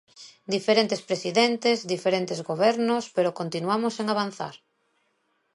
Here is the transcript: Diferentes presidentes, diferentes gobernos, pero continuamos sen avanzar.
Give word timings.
Diferentes 0.53 1.01
presidentes, 1.09 1.79
diferentes 1.93 2.39
gobernos, 2.49 3.03
pero 3.15 3.37
continuamos 3.39 3.93
sen 3.97 4.07
avanzar. 4.09 4.55